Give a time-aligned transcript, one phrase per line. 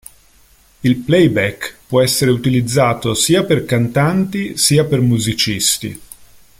[0.81, 6.01] Il "playback" può essere utilizzato sia per cantanti sia per musicisti.